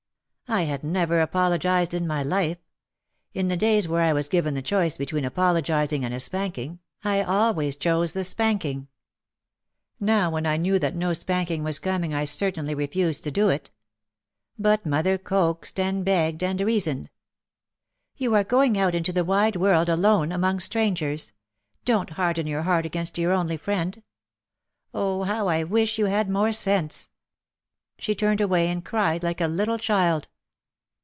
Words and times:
I 0.47 0.63
had 0.63 0.83
never 0.83 1.21
apologised 1.21 1.93
in 1.93 2.05
my 2.05 2.23
life. 2.23 2.57
In 3.33 3.47
the 3.47 3.55
days 3.55 3.87
when 3.87 4.01
I 4.01 4.11
was 4.11 4.27
given 4.27 4.53
the 4.53 4.61
choice 4.61 4.97
between 4.97 5.23
apologising 5.23 6.03
and 6.03 6.13
a 6.13 6.19
spank 6.19 6.57
ing, 6.57 6.79
I 7.05 7.21
always 7.23 7.77
chose 7.77 8.11
the 8.11 8.25
spanking. 8.25 8.89
Now 9.97 10.29
when 10.29 10.45
I 10.45 10.57
knew 10.57 10.77
that 10.79 10.93
no 10.93 11.13
spanking 11.13 11.63
was 11.63 11.79
coming 11.79 12.13
I 12.13 12.25
certainly 12.25 12.75
refused 12.75 13.23
to 13.23 13.31
do 13.31 13.47
it. 13.47 13.71
But 14.59 14.85
mother 14.85 15.17
coaxed 15.17 15.79
and 15.79 16.03
begged, 16.03 16.43
and 16.43 16.59
reasoned, 16.59 17.09
"You 18.17 18.33
are 18.35 18.43
going 18.43 18.77
out 18.77 18.93
into 18.93 19.13
the 19.13 19.23
wide 19.23 19.55
world 19.55 19.87
alone, 19.87 20.33
among 20.33 20.59
strangers. 20.59 21.31
Don't 21.85 22.09
harden 22.19 22.45
your 22.45 22.63
heart 22.63 22.85
against 22.85 23.17
your 23.17 23.31
only 23.31 23.55
friend. 23.55 24.03
Oh, 24.93 25.23
how 25.23 25.47
I 25.47 25.63
wish 25.63 25.97
you 25.97 26.07
had 26.07 26.29
more 26.29 26.51
sense!" 26.51 27.09
She 27.97 28.13
turned 28.13 28.41
away 28.41 28.67
and 28.67 28.83
cried 28.83 29.23
like 29.23 29.39
a 29.39 29.47
little 29.47 29.79
child. 29.79 30.27